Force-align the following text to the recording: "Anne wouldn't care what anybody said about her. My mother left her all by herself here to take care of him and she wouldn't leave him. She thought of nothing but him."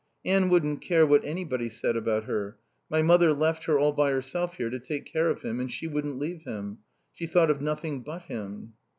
"Anne 0.25 0.49
wouldn't 0.49 0.81
care 0.81 1.05
what 1.05 1.23
anybody 1.23 1.69
said 1.69 1.95
about 1.95 2.23
her. 2.23 2.57
My 2.89 3.03
mother 3.03 3.33
left 3.35 3.65
her 3.65 3.77
all 3.77 3.91
by 3.91 4.09
herself 4.09 4.55
here 4.57 4.71
to 4.71 4.79
take 4.79 5.05
care 5.05 5.29
of 5.29 5.43
him 5.43 5.59
and 5.59 5.71
she 5.71 5.85
wouldn't 5.87 6.17
leave 6.17 6.41
him. 6.41 6.79
She 7.13 7.27
thought 7.27 7.51
of 7.51 7.61
nothing 7.61 8.01
but 8.01 8.23
him." 8.23 8.73